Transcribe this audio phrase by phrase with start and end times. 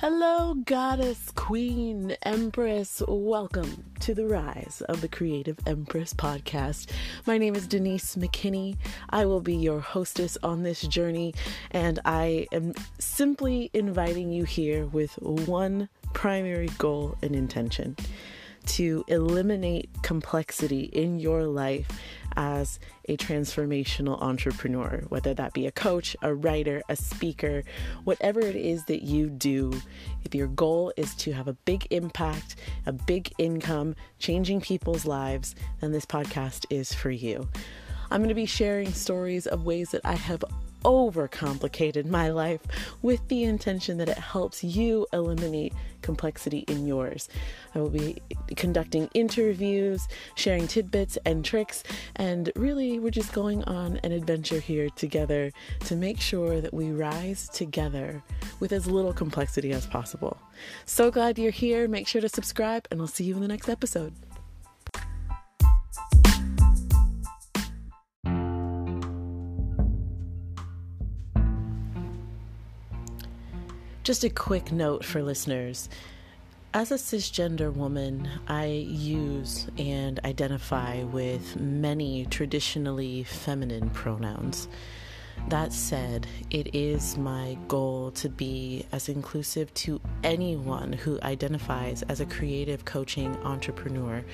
[0.00, 3.02] Hello, goddess, queen, empress.
[3.06, 6.88] Welcome to the Rise of the Creative Empress podcast.
[7.26, 8.78] My name is Denise McKinney.
[9.10, 11.34] I will be your hostess on this journey,
[11.72, 17.94] and I am simply inviting you here with one primary goal and intention
[18.68, 21.88] to eliminate complexity in your life
[22.40, 27.62] as a transformational entrepreneur, whether that be a coach, a writer, a speaker,
[28.04, 29.78] whatever it is that you do.
[30.24, 35.54] If your goal is to have a big impact, a big income, changing people's lives,
[35.82, 37.46] then this podcast is for you.
[38.10, 40.42] I'm going to be sharing stories of ways that I have
[40.84, 42.60] overcomplicated my life
[43.02, 45.72] with the intention that it helps you eliminate
[46.02, 47.28] complexity in yours.
[47.74, 48.20] I will be
[48.56, 51.82] conducting interviews, sharing tidbits and tricks,
[52.16, 56.90] and really, we're just going on an adventure here together to make sure that we
[56.90, 58.22] rise together
[58.58, 60.38] with as little complexity as possible.
[60.86, 61.88] So glad you're here.
[61.88, 64.14] Make sure to subscribe, and I'll see you in the next episode.
[74.02, 75.90] Just a quick note for listeners.
[76.72, 84.68] As a cisgender woman, I use and identify with many traditionally feminine pronouns.
[85.50, 92.20] That said, it is my goal to be as inclusive to anyone who identifies as
[92.20, 94.24] a creative coaching entrepreneur.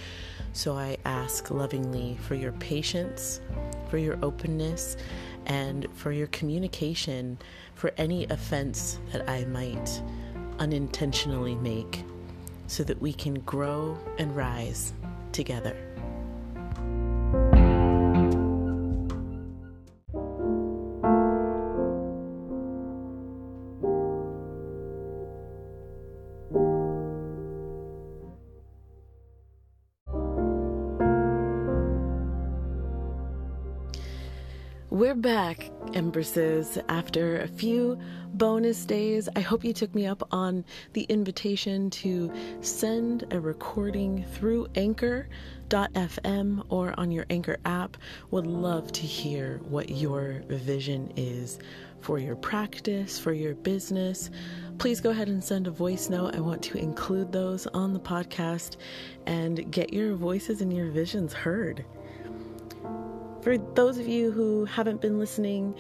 [0.53, 3.41] So I ask lovingly for your patience,
[3.89, 4.97] for your openness,
[5.47, 7.39] and for your communication
[7.75, 10.03] for any offense that I might
[10.59, 12.05] unintentionally make
[12.67, 14.93] so that we can grow and rise
[15.33, 15.86] together.
[36.17, 37.99] Empresses, after a few
[38.33, 39.29] bonus days.
[39.37, 42.33] I hope you took me up on the invitation to
[42.63, 47.99] send a recording through Anchor.fm or on your Anchor app.
[48.31, 51.59] Would love to hear what your vision is
[52.01, 54.31] for your practice, for your business.
[54.79, 56.35] Please go ahead and send a voice note.
[56.35, 58.79] I want to include those on the podcast
[59.27, 61.85] and get your voices and your visions heard.
[63.43, 65.77] For those of you who haven't been listening,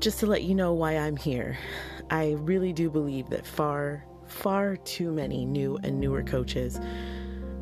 [0.00, 1.56] just to let you know why I'm here,
[2.10, 6.78] I really do believe that far, far too many new and newer coaches,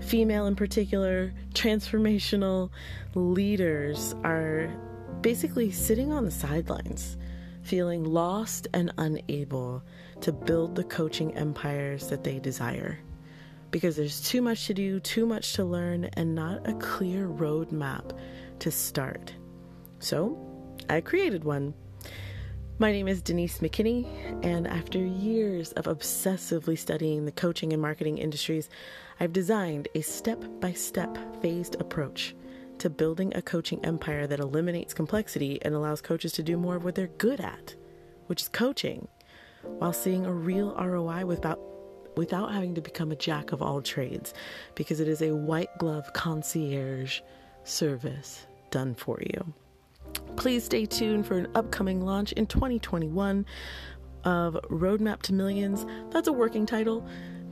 [0.01, 2.71] female in particular, transformational
[3.15, 4.69] leaders, are
[5.21, 7.17] basically sitting on the sidelines,
[7.63, 9.83] feeling lost and unable
[10.21, 12.99] to build the coaching empires that they desire.
[13.71, 18.19] Because there's too much to do, too much to learn, and not a clear roadmap
[18.59, 19.33] to start.
[20.01, 20.37] So
[20.91, 21.75] I created one.
[22.79, 24.07] My name is Denise McKinney,
[24.45, 28.71] and after years of obsessively studying the coaching and marketing industries,
[29.21, 32.35] I've designed a step by step phased approach
[32.79, 36.85] to building a coaching empire that eliminates complexity and allows coaches to do more of
[36.85, 37.75] what they're good at,
[38.27, 39.07] which is coaching,
[39.63, 41.61] while seeing a real ROI without
[42.17, 44.35] without having to become a jack of all trades
[44.75, 47.21] because it is a white glove concierge
[47.65, 49.55] service done for you.
[50.37, 53.47] Please stay tuned for an upcoming launch in 2021
[54.25, 55.87] of Roadmap to Millions.
[56.11, 57.07] That's a working title.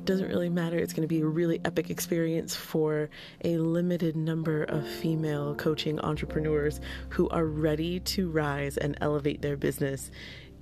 [0.05, 0.79] Doesn't really matter.
[0.79, 3.11] It's going to be a really epic experience for
[3.45, 9.57] a limited number of female coaching entrepreneurs who are ready to rise and elevate their
[9.57, 10.11] business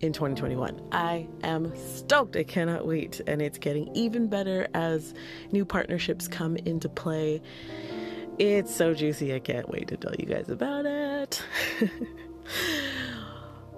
[0.00, 0.80] in 2021.
[0.92, 2.36] I am stoked.
[2.36, 3.20] I cannot wait.
[3.26, 5.14] And it's getting even better as
[5.52, 7.40] new partnerships come into play.
[8.38, 9.34] It's so juicy.
[9.34, 11.07] I can't wait to tell you guys about it.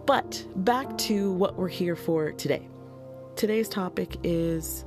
[0.06, 2.68] but back to what we're here for today.
[3.36, 4.84] Today's topic is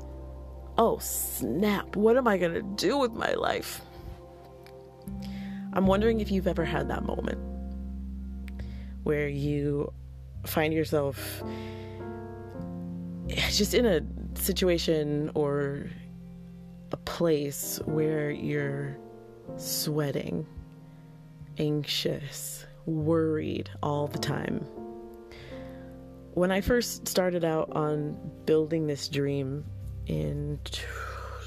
[0.77, 1.95] oh, snap.
[1.95, 3.81] What am I going to do with my life?
[5.73, 7.39] I'm wondering if you've ever had that moment
[9.03, 9.91] where you
[10.45, 11.43] find yourself
[13.49, 14.01] just in a
[14.39, 15.89] situation or
[16.91, 18.97] a place where you're
[19.57, 20.45] sweating,
[21.57, 24.65] anxious, worried all the time.
[26.33, 29.63] When I first started out on building this dream
[30.07, 30.59] in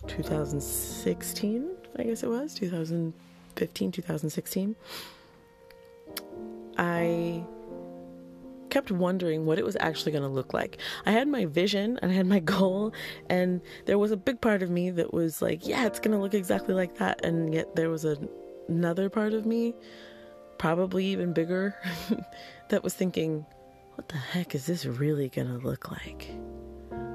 [0.06, 4.76] 2016, I guess it was 2015, 2016,
[6.78, 7.44] I
[8.70, 10.78] kept wondering what it was actually going to look like.
[11.06, 12.92] I had my vision and I had my goal,
[13.28, 16.18] and there was a big part of me that was like, yeah, it's going to
[16.18, 17.24] look exactly like that.
[17.24, 18.18] And yet there was a,
[18.68, 19.74] another part of me,
[20.58, 21.76] probably even bigger,
[22.68, 23.44] that was thinking,
[23.94, 26.30] what the heck is this really going to look like?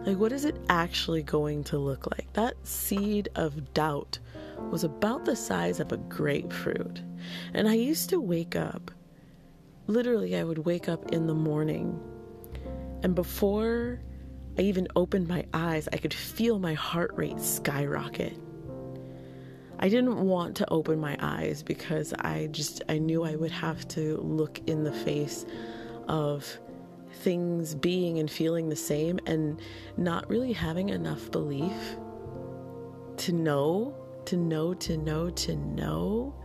[0.06, 2.31] Like, what is it actually going to look like?
[2.33, 4.18] That seed of doubt
[4.71, 7.01] was about the size of a grapefruit.
[7.53, 8.89] And I used to wake up,
[9.88, 12.00] literally, I would wake up in the morning,
[13.03, 14.00] and before
[14.57, 18.38] I even opened my eyes, I could feel my heart rate skyrocket.
[19.81, 23.87] I didn't want to open my eyes because I just I knew I would have
[23.89, 25.43] to look in the face
[26.07, 26.59] of
[27.13, 29.59] things being and feeling the same and
[29.97, 31.73] not really having enough belief
[33.17, 33.95] to know,
[34.25, 36.35] to know, to know, to know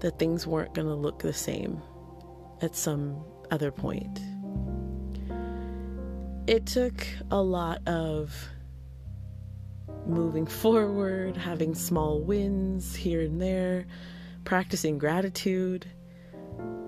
[0.00, 1.82] that things weren't going to look the same
[2.62, 4.20] at some other point.
[6.46, 8.34] It took a lot of
[10.06, 13.86] moving forward, having small wins here and there,
[14.44, 15.86] practicing gratitude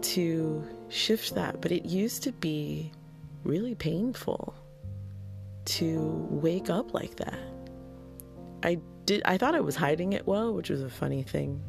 [0.03, 1.61] to shift that.
[1.61, 2.93] But it used to be
[3.45, 4.55] really painful
[5.67, 7.39] to wake up like that.
[8.63, 11.63] I did I thought I was hiding it well, which was a funny thing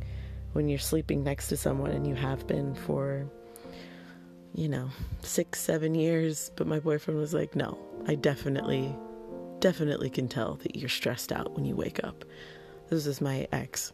[0.54, 3.30] when you're sleeping next to someone and you have been for
[4.54, 4.90] you know,
[5.22, 8.94] 6 7 years, but my boyfriend was like, "No, I definitely
[9.62, 12.26] definitely can tell that you're stressed out when you wake up."
[12.90, 13.94] This is my ex.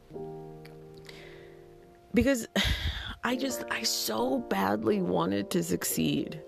[2.14, 2.48] Because
[3.24, 6.42] I just I so badly wanted to succeed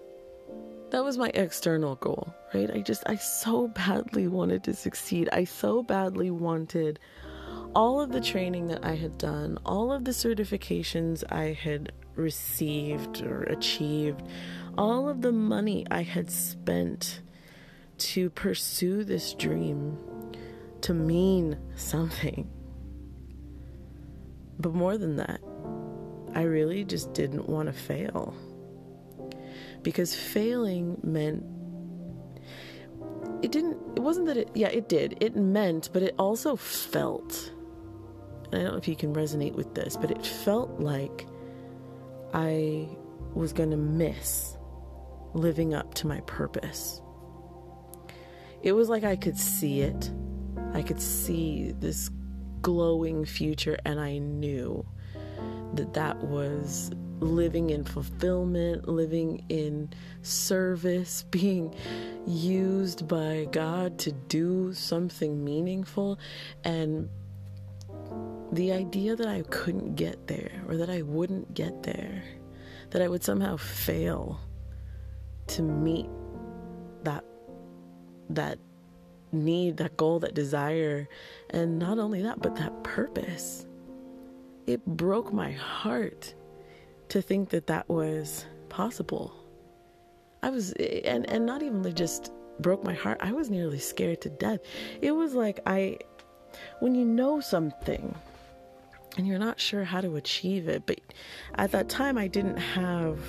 [0.91, 2.69] that was my external goal, right?
[2.71, 5.29] I just, I so badly wanted to succeed.
[5.31, 6.99] I so badly wanted
[7.75, 13.21] all of the training that I had done, all of the certifications I had received
[13.21, 14.23] or achieved,
[14.77, 17.21] all of the money I had spent
[17.99, 19.97] to pursue this dream
[20.81, 22.49] to mean something.
[24.59, 25.41] But more than that,
[26.33, 28.35] I really just didn't want to fail.
[29.83, 31.45] Because failing meant
[33.41, 35.17] it didn't it wasn't that it yeah it did.
[35.21, 37.53] It meant but it also felt
[38.51, 41.27] i don't know if you can resonate with this but it felt like
[42.33, 42.87] i
[43.33, 44.57] was going to miss
[45.33, 47.01] living up to my purpose
[48.63, 50.11] it was like i could see it
[50.73, 52.09] i could see this
[52.61, 54.85] glowing future and i knew
[55.73, 59.89] that that was living in fulfillment, living in
[60.21, 61.73] service, being
[62.25, 66.19] used by God to do something meaningful.
[66.63, 67.09] And
[68.51, 72.23] the idea that I couldn't get there or that I wouldn't get there,
[72.91, 74.39] that I would somehow fail
[75.47, 76.07] to meet
[78.29, 78.59] that
[79.31, 81.07] need, that goal, that desire,
[81.49, 83.65] and not only that, but that purpose.
[84.67, 86.33] It broke my heart
[87.09, 89.33] to think that that was possible.
[90.43, 94.29] I was, and, and not even just broke my heart, I was nearly scared to
[94.29, 94.59] death.
[95.01, 95.97] It was like I,
[96.79, 98.15] when you know something
[99.17, 100.99] and you're not sure how to achieve it, but
[101.55, 103.19] at that time I didn't have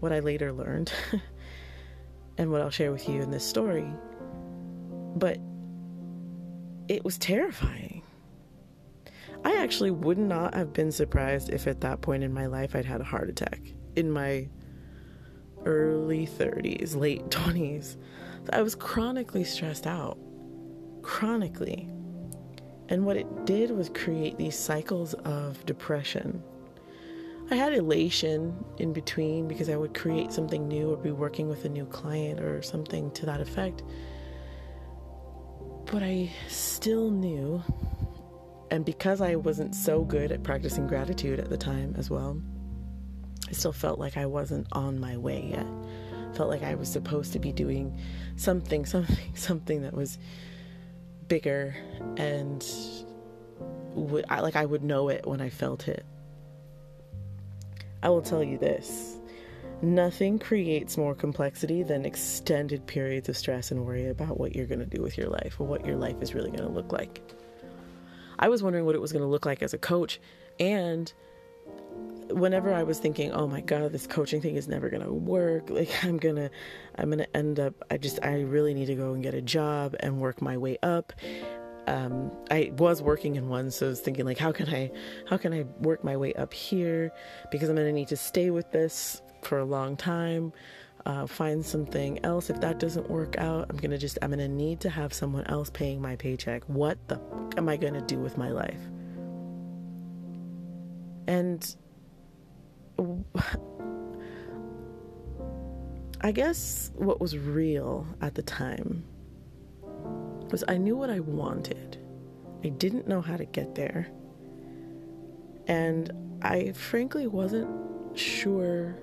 [0.00, 0.92] what I later learned
[2.38, 3.86] and what I'll share with you in this story.
[5.16, 5.38] But
[6.88, 8.02] it was terrifying.
[9.44, 12.84] I actually would not have been surprised if at that point in my life I'd
[12.84, 13.60] had a heart attack
[13.94, 14.48] in my
[15.64, 17.96] early 30s, late 20s.
[18.52, 20.18] I was chronically stressed out.
[21.02, 21.88] Chronically.
[22.88, 26.42] And what it did was create these cycles of depression.
[27.50, 31.64] I had elation in between because I would create something new or be working with
[31.64, 33.82] a new client or something to that effect.
[35.90, 37.62] But I still knew
[38.70, 42.40] and because I wasn't so good at practicing gratitude at the time as well,
[43.48, 45.66] I still felt like I wasn't on my way yet.
[46.34, 47.98] Felt like I was supposed to be doing
[48.36, 50.18] something, something, something that was
[51.28, 51.76] bigger
[52.16, 52.64] and
[53.94, 56.04] would I, like I would know it when I felt it.
[58.02, 59.17] I will tell you this.
[59.80, 64.80] Nothing creates more complexity than extended periods of stress and worry about what you're going
[64.80, 67.20] to do with your life or what your life is really going to look like.
[68.40, 70.20] I was wondering what it was going to look like as a coach.
[70.58, 71.12] And
[72.28, 75.70] whenever I was thinking, oh my God, this coaching thing is never going to work.
[75.78, 76.50] Like, I'm going to,
[76.96, 79.40] I'm going to end up, I just, I really need to go and get a
[79.40, 81.12] job and work my way up.
[81.86, 84.90] Um, I was working in one, so I was thinking like, how can I,
[85.28, 87.12] how can I work my way up here?
[87.52, 90.52] Because I'm going to need to stay with this for a long time.
[91.06, 92.50] uh, find something else.
[92.50, 95.70] If that doesn't work out, I'm gonna just I'm gonna need to have someone else
[95.70, 96.64] paying my paycheck.
[96.64, 97.20] What the
[97.56, 98.80] am I gonna do with my life?
[101.26, 101.74] And
[106.20, 109.04] I guess what was real at the time
[110.50, 111.98] was I knew what I wanted.
[112.64, 114.08] I didn't know how to get there.
[115.68, 116.10] And
[116.42, 117.68] I frankly wasn't
[118.18, 118.98] sure,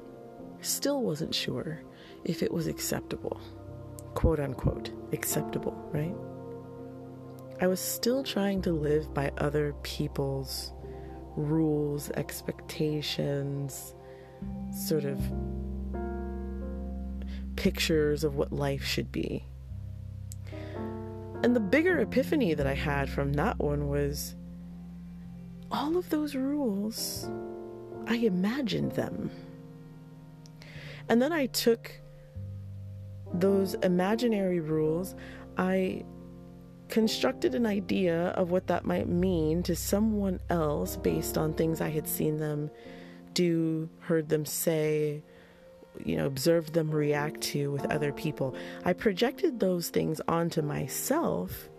[0.65, 1.81] still wasn't sure,
[2.23, 3.39] if it was acceptable.
[4.13, 6.15] Quote unquote, acceptable, right?
[7.61, 10.73] I was still trying to live by other people's
[11.35, 13.93] rules, expectations,
[14.73, 15.19] sort of
[17.55, 19.45] pictures of what life should be.
[21.43, 24.35] And the bigger epiphany that I had from that one was
[25.71, 27.29] all of those rules,
[28.07, 29.31] I imagined them.
[31.09, 31.91] And then I took
[33.33, 35.15] those imaginary rules,
[35.57, 36.05] I
[36.89, 41.89] constructed an idea of what that might mean to someone else based on things I
[41.89, 42.69] had seen them
[43.33, 45.23] do, heard them say,
[46.03, 48.55] you know, observed them react to with other people.
[48.83, 51.69] I projected those things onto myself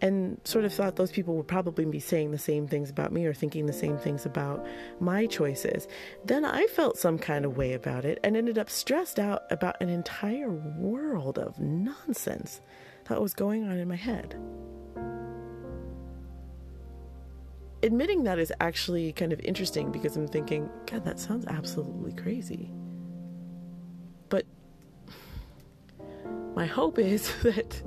[0.00, 3.26] and sort of thought those people would probably be saying the same things about me
[3.26, 4.64] or thinking the same things about
[5.00, 5.88] my choices.
[6.24, 9.76] Then I felt some kind of way about it and ended up stressed out about
[9.80, 12.60] an entire world of nonsense
[13.08, 14.36] that was going on in my head.
[17.82, 22.70] Admitting that is actually kind of interesting because I'm thinking, God, that sounds absolutely crazy.
[24.28, 24.46] But
[26.54, 27.82] my hope is that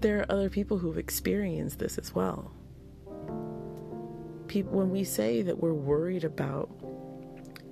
[0.00, 2.52] there are other people who've experienced this as well.
[4.48, 6.70] People, when we say that we're worried about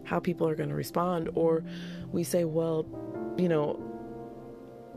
[0.05, 1.65] how people are going to respond, or
[2.13, 2.87] we say, well,
[3.39, 3.81] you know,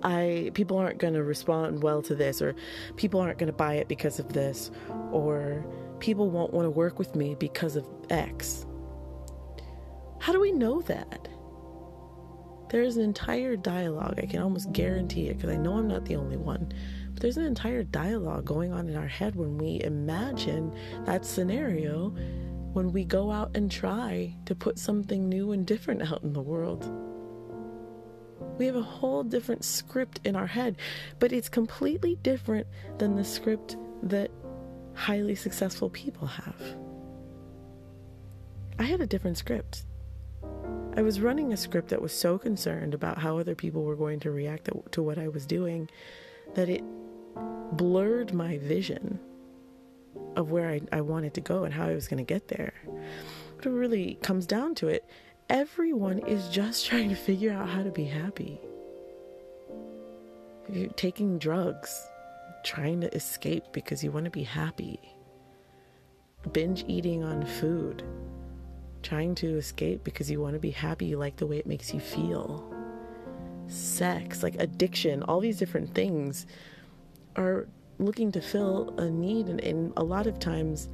[0.04, 2.56] I people aren't going to respond well to this or
[2.98, 4.70] people aren't going to buy it because of this
[5.12, 5.66] or
[6.00, 8.66] people won't want to work with me because of X.
[10.20, 11.28] How do we know that?
[12.70, 14.20] There's an entire dialogue.
[14.22, 16.72] I can almost guarantee it because I know I'm not the only one.
[17.20, 20.72] There's an entire dialogue going on in our head when we imagine
[21.06, 22.10] that scenario
[22.74, 26.42] when we go out and try to put something new and different out in the
[26.42, 26.92] world.
[28.60, 30.78] We have a whole different script in our head,
[31.18, 32.68] but it's completely different
[33.00, 34.30] than the script that
[34.94, 36.62] highly successful people have.
[38.78, 39.86] I had a different script.
[40.96, 44.20] I was running a script that was so concerned about how other people were going
[44.20, 45.90] to react to what I was doing
[46.56, 46.84] that it
[47.74, 49.20] blurred my vision
[50.36, 52.74] of where I, I wanted to go and how I was going to get there.
[53.58, 55.08] But it really comes down to it
[55.50, 58.60] everyone is just trying to figure out how to be happy.
[60.72, 62.08] You're taking drugs,
[62.64, 65.00] trying to escape because you want to be happy.
[66.52, 68.04] Binge eating on food,
[69.02, 71.94] trying to escape because you want to be happy, you like the way it makes
[71.94, 72.74] you feel.
[73.68, 76.46] Sex, like addiction, all these different things
[77.38, 77.68] are
[78.00, 79.48] looking to fill a need.
[79.48, 80.90] And, and a lot of times,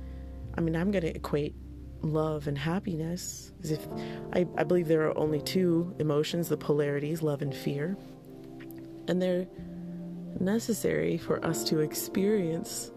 [0.57, 1.55] I mean, I'm going to equate
[2.01, 3.51] love and happiness.
[3.57, 3.87] Because if
[4.33, 7.97] I, I believe there are only two emotions, the polarities, love and fear.
[9.07, 9.47] And they're
[10.39, 12.91] necessary for us to experience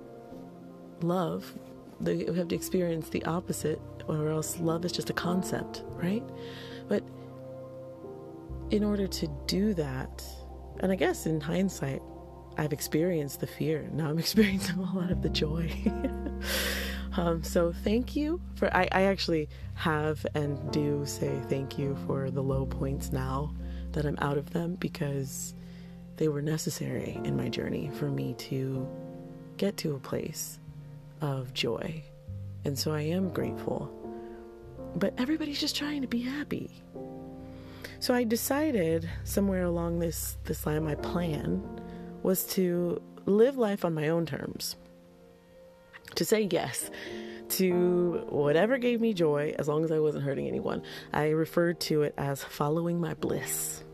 [1.02, 1.54] love.
[2.00, 6.22] we have to experience the opposite, or else love is just a concept, right?
[6.88, 7.02] But
[8.70, 10.24] in order to do that,
[10.80, 12.02] and I guess in hindsight,
[12.58, 13.88] I've experienced the fear.
[13.92, 15.70] Now I'm experiencing a lot of the joy.
[17.16, 18.74] Um, so thank you for.
[18.76, 23.54] I, I actually have and do say thank you for the low points now
[23.92, 25.54] that I'm out of them because
[26.16, 28.86] they were necessary in my journey for me to
[29.56, 30.58] get to a place
[31.20, 32.02] of joy.
[32.64, 33.90] And so I am grateful.
[34.94, 36.82] But everybody's just trying to be happy.
[37.98, 41.62] So I decided somewhere along this this line my plan
[42.22, 44.76] was to live life on my own terms
[46.14, 46.90] to say yes
[47.48, 50.82] to whatever gave me joy as long as I wasn't hurting anyone.
[51.12, 53.84] I referred to it as following my bliss,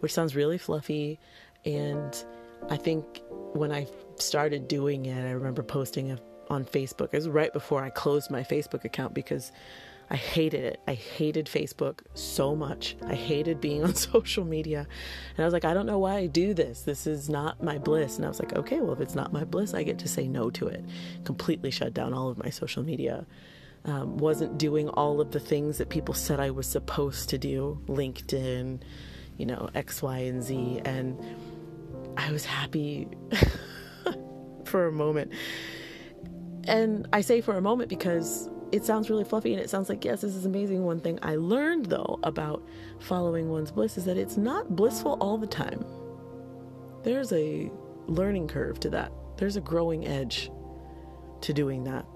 [0.00, 1.20] which sounds really fluffy.
[1.64, 2.24] And
[2.70, 6.18] I think when I started doing it, I remember posting a,
[6.50, 7.10] on Facebook.
[7.12, 9.52] It was right before I closed my Facebook account because
[10.12, 10.80] I hated it.
[10.86, 12.96] I hated Facebook so much.
[13.06, 14.86] I hated being on social media.
[15.36, 16.82] And I was like, I don't know why I do this.
[16.82, 18.16] This is not my bliss.
[18.16, 20.28] And I was like, okay, well, if it's not my bliss, I get to say
[20.28, 20.84] no to it.
[21.24, 23.26] Completely shut down all of my social media
[23.84, 27.80] um, wasn't doing all of the things that people said I was supposed to do
[27.86, 28.82] LinkedIn,
[29.38, 30.82] you know, X, Y, and Z.
[30.84, 31.18] And
[32.16, 33.08] I was happy
[34.64, 35.32] for a moment.
[36.68, 40.04] And I say for a moment because it sounds really fluffy and it sounds like,
[40.04, 40.82] yes, this is amazing.
[40.82, 42.66] One thing I learned, though, about
[42.98, 45.84] following one's bliss is that it's not blissful all the time.
[47.04, 47.70] There's a
[48.06, 50.50] learning curve to that, there's a growing edge
[51.42, 52.06] to doing that.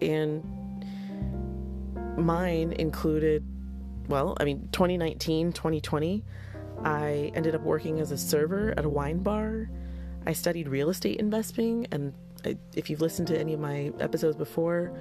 [0.00, 0.42] And
[2.16, 3.44] mine included,
[4.08, 6.24] well, I mean, 2019, 2020,
[6.82, 9.68] I ended up working as a server at a wine bar.
[10.26, 14.36] I studied real estate investing, and I, if you've listened to any of my episodes
[14.36, 14.92] before,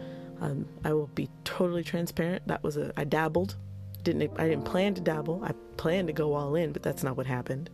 [0.42, 2.48] um, I will be totally transparent.
[2.48, 3.56] That was a I dabbled,
[4.04, 5.44] didn't I didn't plan to dabble.
[5.44, 7.70] I planned to go all in, but that's not what happened.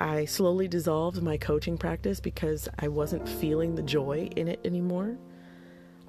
[0.00, 5.16] I slowly dissolved my coaching practice because I wasn't feeling the joy in it anymore.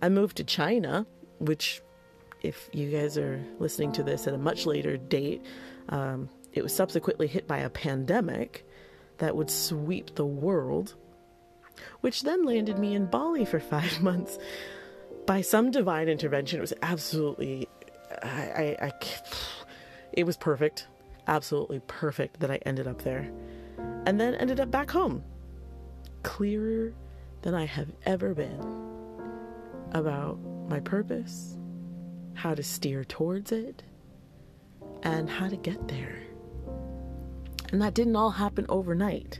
[0.02, 1.06] I moved to China,
[1.40, 1.82] which,
[2.42, 5.46] if you guys are listening to this at a much later date,
[5.90, 8.66] um, it was subsequently hit by a pandemic
[9.20, 10.96] that would sweep the world,
[12.02, 14.38] which then landed me in Bali for five months.
[15.26, 17.68] By some divine intervention, it was absolutely,
[18.22, 18.92] I, I, I
[20.14, 20.88] it was perfect,
[21.28, 23.32] absolutely perfect that I ended up there
[24.06, 25.24] and then ended up back home,
[26.24, 26.94] clearer
[27.42, 28.60] than I have ever been
[29.92, 31.58] about my purpose,
[32.34, 33.84] how to steer towards it,
[35.04, 36.22] and how to get there.
[37.72, 39.40] And that didn't all happen overnight.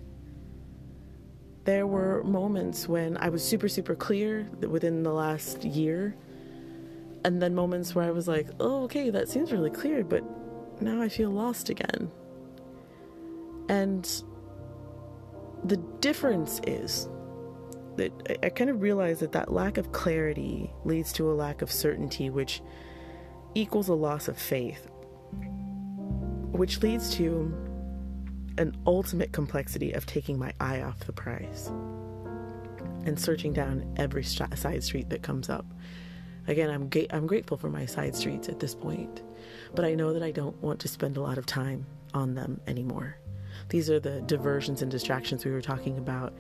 [1.66, 6.16] There were moments when I was super, super clear within the last year,
[7.24, 10.24] and then moments where I was like, oh, okay, that seems really clear, but
[10.82, 12.12] now I feel lost again.
[13.70, 14.04] And
[15.64, 17.08] the difference is
[17.96, 21.62] that I, I kind of realize that that lack of clarity leads to a lack
[21.62, 22.62] of certainty, which
[23.56, 24.88] equals a loss of faith,
[26.52, 27.54] which leads to
[28.58, 31.68] an ultimate complexity of taking my eye off the prize
[33.06, 35.66] and searching down every side street that comes up.
[36.48, 39.22] Again, I'm ga- I'm grateful for my side streets at this point,
[39.74, 42.60] but I know that I don't want to spend a lot of time on them
[42.68, 43.18] anymore.
[43.70, 46.34] These are the diversions and distractions we were talking about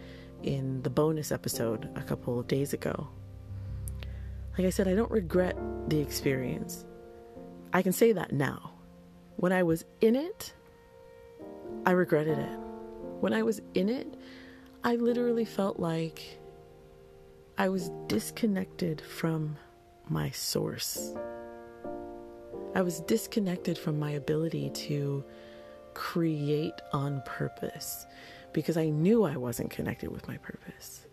[0.43, 3.07] in the bonus episode a couple of days ago.
[4.57, 6.85] Like I said, I don't regret the experience.
[7.71, 8.71] I can say that now.
[9.37, 10.53] When I was in it,
[11.85, 12.59] I regretted it.
[13.19, 14.07] When I was in it,
[14.83, 16.39] I literally felt like
[17.57, 19.57] I was disconnected from
[20.09, 21.13] my source.
[22.75, 25.23] I was disconnected from my ability to
[25.93, 28.05] create on purpose
[28.51, 31.05] because I knew I wasn't connected with my purpose.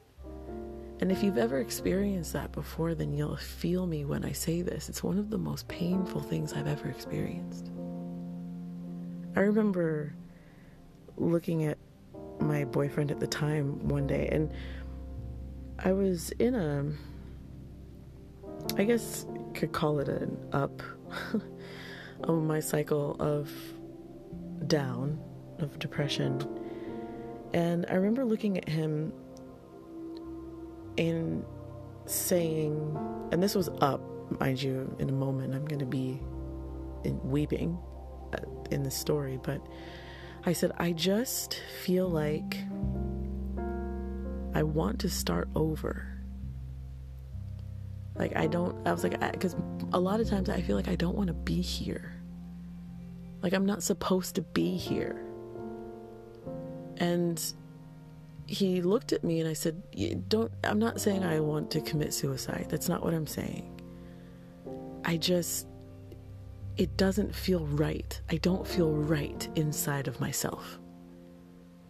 [1.00, 4.88] And if you've ever experienced that before, then you'll feel me when I say this.
[4.88, 7.70] It's one of the most painful things I've ever experienced.
[9.36, 10.14] I remember
[11.20, 11.78] looking at
[12.40, 14.50] my boyfriend at the time one day, and
[15.78, 16.85] I was in a,
[18.76, 20.83] I guess could call it an up
[22.24, 23.50] on my cycle of
[24.66, 25.18] down
[25.59, 26.40] of depression.
[27.52, 29.12] And I remember looking at him
[30.98, 31.44] and
[32.06, 32.96] saying,
[33.33, 34.00] and this was up,
[34.40, 36.20] mind you, in a moment I'm going to be
[37.04, 37.78] in, weeping
[38.33, 38.38] uh,
[38.70, 39.61] in the story, but
[40.44, 42.57] I said, I just feel like
[44.55, 46.07] I want to start over.
[48.14, 49.55] Like, I don't, I was like, because
[49.92, 52.20] a lot of times I feel like I don't want to be here.
[53.42, 55.24] Like I'm not supposed to be here.
[56.98, 57.42] And
[58.46, 59.83] he looked at me and I said,
[60.29, 62.66] "Don't I'm not saying I want to commit suicide.
[62.68, 63.81] That's not what I'm saying.
[65.05, 65.66] I just
[66.80, 68.18] it doesn't feel right.
[68.30, 70.78] I don't feel right inside of myself.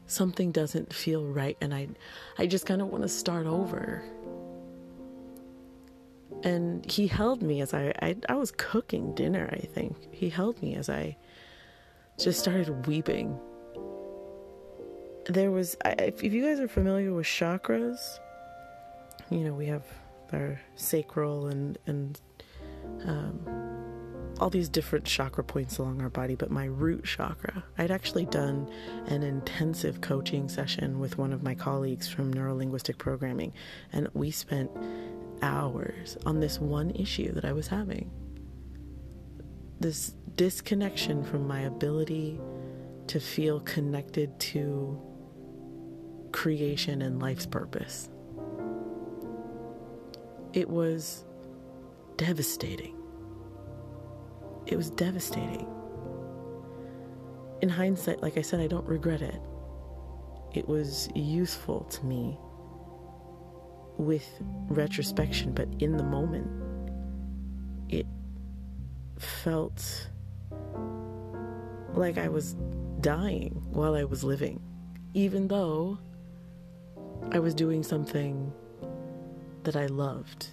[0.07, 1.89] Something doesn't feel right and I
[2.37, 4.03] I just kind of want to start over."
[6.43, 9.95] And he held me as I, I I was cooking dinner, I think.
[10.11, 11.17] He held me as I
[12.19, 13.39] just started weeping.
[15.27, 18.19] There was, if you guys are familiar with chakras,
[19.31, 19.85] you know, we have
[20.33, 22.21] our sacral and, and,
[23.05, 23.70] um,
[24.41, 27.63] all these different chakra points along our body, but my root chakra.
[27.79, 28.69] I'd actually done
[29.07, 33.53] an intensive coaching session with one of my colleagues from neurolinguistic programming,
[33.93, 34.71] and we spent
[35.43, 38.11] hours on this one issue that I was having
[39.81, 42.39] this disconnection from my ability
[43.07, 45.01] to feel connected to
[46.33, 48.09] creation and life's purpose.
[50.53, 51.25] It was
[52.17, 53.00] devastating.
[54.71, 55.67] It was devastating.
[57.61, 59.41] In hindsight, like I said, I don't regret it.
[60.55, 62.39] It was useful to me
[63.99, 64.27] with
[64.69, 66.49] retrospection, but in the moment,
[67.89, 68.07] it
[69.19, 70.09] felt
[71.93, 72.55] like I was
[73.01, 74.61] dying while I was living,
[75.15, 75.99] even though
[77.33, 78.53] I was doing something
[79.65, 80.49] that I loved.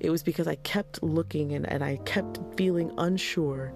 [0.00, 3.72] It was because I kept looking and, and I kept feeling unsure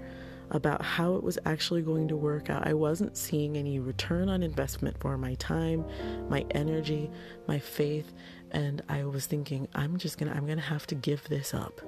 [0.50, 2.66] about how it was actually going to work out.
[2.66, 5.84] I wasn't seeing any return on investment for my time,
[6.28, 7.10] my energy,
[7.48, 8.12] my faith,
[8.50, 11.80] and I was thinking, I'm just gonna, I'm gonna have to give this up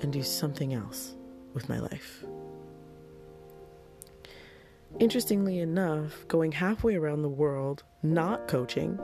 [0.00, 1.14] and do something else
[1.52, 2.24] with my life.
[5.00, 8.98] Interestingly enough, going halfway around the world, not coaching,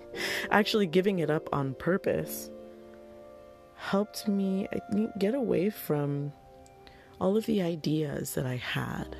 [0.50, 2.50] actually giving it up on purpose,
[3.82, 4.68] helped me
[5.18, 6.32] get away from
[7.20, 9.16] all of the ideas that I had,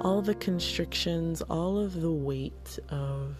[0.00, 3.36] all the constrictions, all of the weight of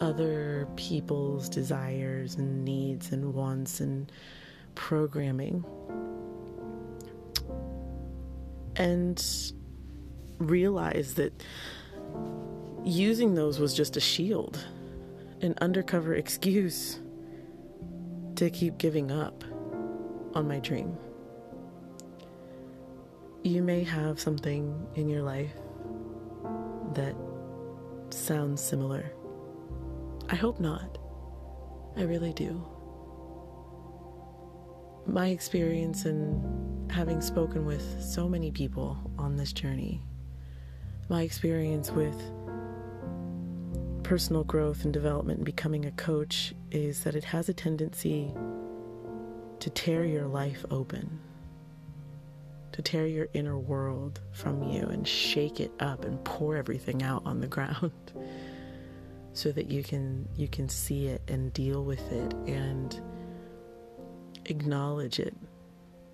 [0.00, 4.10] other people's desires and needs and wants and
[4.74, 5.64] programming.
[8.74, 9.24] And
[10.38, 11.32] realize that
[12.84, 14.66] using those was just a shield,
[15.42, 16.98] an undercover excuse
[18.38, 19.42] to keep giving up
[20.34, 20.96] on my dream.
[23.42, 25.50] You may have something in your life
[26.94, 27.16] that
[28.10, 29.10] sounds similar.
[30.28, 30.98] I hope not.
[31.96, 32.64] I really do.
[35.04, 40.00] My experience in having spoken with so many people on this journey,
[41.08, 42.16] my experience with
[44.04, 48.32] personal growth and development and becoming a coach is that it has a tendency
[49.60, 51.20] to tear your life open
[52.78, 57.20] to tear your inner world from you and shake it up and pour everything out
[57.24, 57.90] on the ground
[59.32, 63.00] so that you can you can see it and deal with it and
[64.44, 65.34] acknowledge it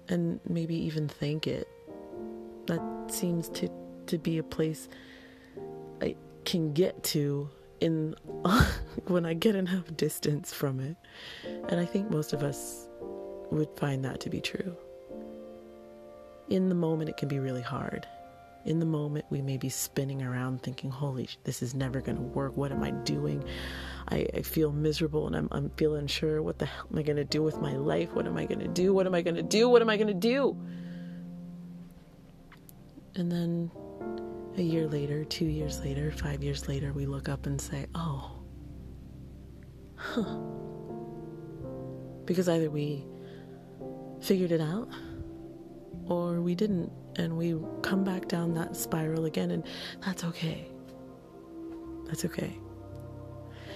[0.09, 1.69] and maybe even thank it.
[2.67, 3.69] That seems to
[4.07, 4.89] to be a place
[6.01, 7.51] I can get to
[7.85, 8.15] in
[9.07, 10.97] when I get enough distance from it
[11.69, 12.89] and I think most of us
[13.51, 14.77] would find that to be true
[16.49, 18.07] in the moment, it can be really hard.
[18.65, 22.23] In the moment, we may be spinning around thinking, holy, this is never going to
[22.23, 22.57] work.
[22.57, 23.45] What am I doing?
[24.09, 26.43] I, I, feel miserable and I'm, I'm feeling sure.
[26.43, 28.13] What the hell am I going to do with my life?
[28.15, 28.95] What am I going to do?
[28.95, 29.69] What am I going to do?
[29.69, 30.57] What am I going to do?
[33.17, 33.71] And then
[34.57, 38.43] a year later, two years later, five years later, we look up and say, oh,
[39.97, 40.37] huh.
[42.25, 43.05] Because either we
[44.21, 44.89] figured it out
[46.07, 49.65] or we didn't and we come back down that spiral again and
[50.05, 50.71] that's okay.
[52.07, 52.59] That's okay.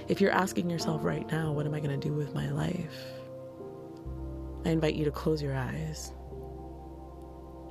[0.08, 2.96] If you're asking yourself right now what am i going to do with my life?
[4.64, 6.12] I invite you to close your eyes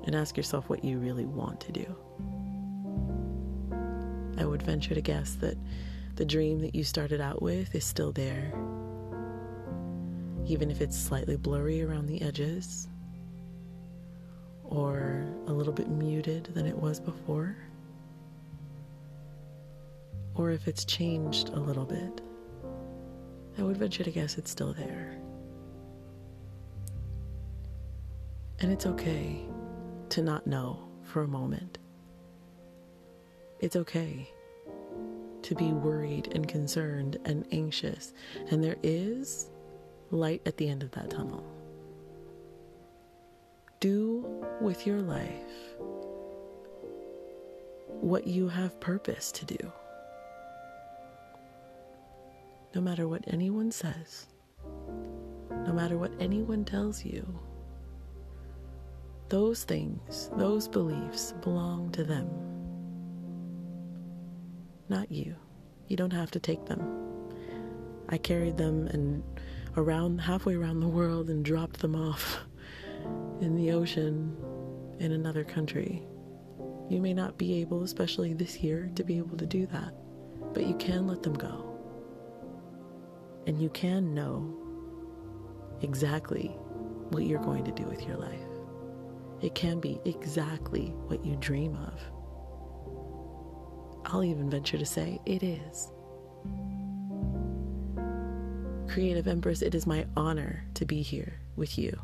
[0.06, 1.96] and ask yourself what you really want to do
[4.38, 5.58] i would venture to guess that
[6.16, 8.54] the dream that you started out with is still there
[10.48, 12.88] even if it's slightly blurry around the edges
[14.64, 17.56] or a little bit muted than it was before,
[20.36, 22.22] or if it's changed a little bit,
[23.58, 25.18] I would venture to guess it's still there.
[28.60, 29.46] And it's okay
[30.10, 31.78] to not know for a moment.
[33.60, 34.30] It's okay
[35.42, 38.14] to be worried and concerned and anxious,
[38.52, 39.50] and there is
[40.12, 41.44] light at the end of that tunnel.
[43.80, 44.26] Do
[44.62, 45.78] with your life
[47.88, 49.72] what you have purpose to do.
[52.76, 54.28] No matter what anyone says,
[55.66, 57.26] no matter what anyone tells you,
[59.30, 62.30] those things, those beliefs belong to them,
[64.90, 65.36] not you.
[65.88, 66.82] You don't have to take them.
[68.10, 69.24] I carried them and
[69.76, 72.40] around halfway around the world and dropped them off
[73.42, 74.36] in the ocean
[75.00, 76.04] in another country.
[76.90, 79.94] You may not be able, especially this year, to be able to do that,
[80.54, 81.78] but you can let them go.
[83.46, 84.54] And you can know
[85.82, 86.48] exactly
[87.10, 88.40] what you're going to do with your life.
[89.42, 92.02] It can be exactly what you dream of.
[94.08, 95.92] I'll even venture to say it is.
[98.88, 102.00] Creative Empress, it is my honor to be here with you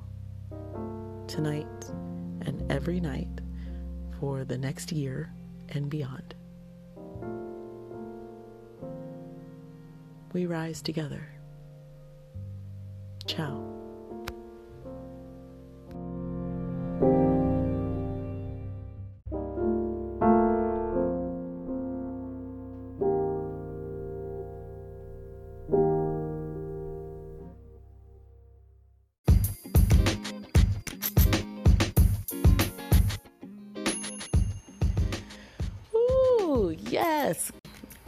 [1.27, 1.65] tonight
[2.41, 3.41] and every night
[4.19, 5.31] for the next year
[5.69, 6.35] and beyond.
[10.33, 11.25] We rise together.
[13.25, 13.72] Ciao.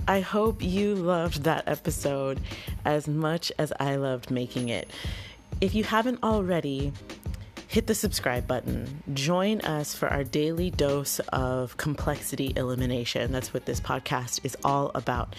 [0.07, 2.39] I hope you loved that episode
[2.85, 4.91] as much as I loved making it.
[5.61, 6.93] If you haven't already,
[7.67, 9.01] hit the subscribe button.
[9.15, 13.31] Join us for our daily dose of complexity elimination.
[13.31, 15.35] That's what this podcast is all about.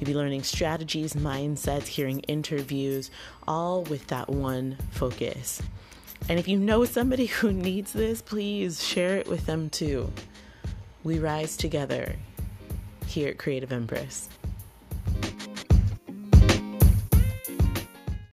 [0.00, 3.10] You'll be learning strategies, mindsets, hearing interviews,
[3.46, 5.60] all with that one focus.
[6.30, 10.10] And if you know somebody who needs this, please share it with them too.
[11.04, 12.16] We rise together
[13.06, 14.28] here at Creative Empress.